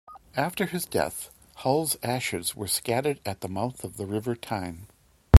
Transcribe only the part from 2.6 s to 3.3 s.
scattered